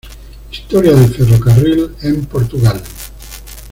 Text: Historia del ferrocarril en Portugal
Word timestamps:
Historia 0.51 0.95
del 0.95 1.13
ferrocarril 1.13 1.91
en 2.01 2.25
Portugal 2.25 2.81